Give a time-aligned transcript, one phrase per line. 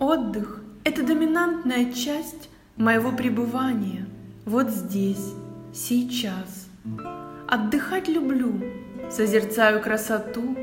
[0.00, 4.06] Отдых– это доминантная часть моего пребывания
[4.46, 5.34] вот здесь,
[5.74, 6.68] сейчас.
[7.46, 8.62] Отдыхать люблю,
[9.10, 10.56] созерцаю красоту,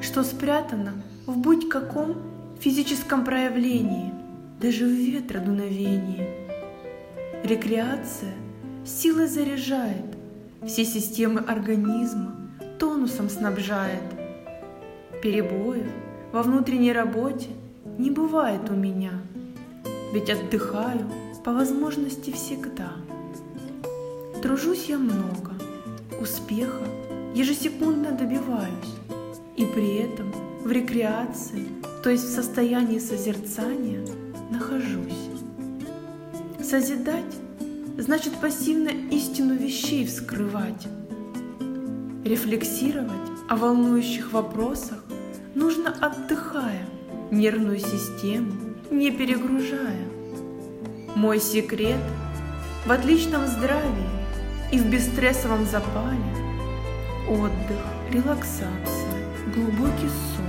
[0.00, 2.14] что спрятано в будь каком
[2.60, 4.14] физическом проявлении,
[4.60, 6.30] даже в ветродуновении.
[7.42, 8.34] Рекреация
[8.84, 10.06] силой заряжает,
[10.64, 12.36] все системы организма
[12.78, 14.04] тонусом снабжает.
[15.22, 15.88] Перебоев
[16.30, 17.48] во внутренней работе
[17.98, 19.12] не бывает у меня,
[20.12, 21.06] ведь отдыхаю
[21.44, 22.92] по возможности всегда.
[24.42, 25.52] Тружусь я много,
[26.20, 26.84] успеха
[27.34, 28.94] ежесекундно добиваюсь,
[29.56, 31.68] и при этом в рекреации,
[32.02, 34.04] то есть в состоянии созерцания,
[34.50, 35.30] нахожусь.
[36.62, 37.36] Созидать
[37.98, 40.86] значит пассивно истину вещей вскрывать.
[42.24, 43.12] Рефлексировать
[43.48, 45.04] о волнующих вопросах
[45.54, 46.86] нужно отдыхая,
[47.36, 48.52] нервную систему
[48.90, 50.06] не перегружая.
[51.14, 52.00] Мой секрет
[52.86, 54.08] в отличном здравии
[54.72, 56.18] и в бесстрессовом запале
[57.28, 58.70] отдых, релаксация,
[59.54, 60.46] глубокий сон.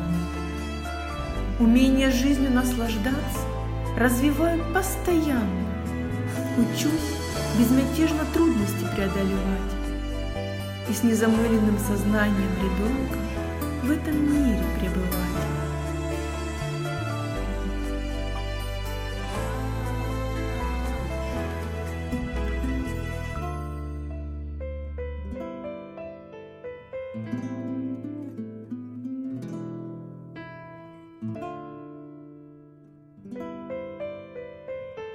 [1.60, 3.48] Умение жизнью наслаждаться
[3.98, 5.68] развиваю постоянно.
[6.58, 7.18] Учусь
[7.58, 9.74] безмятежно трудности преодолевать.
[10.90, 13.18] И с незамыленным сознанием ребенка
[13.84, 15.67] в этом мире пребывать.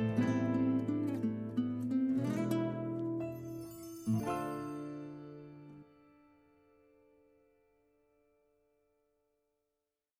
[0.00, 0.41] Música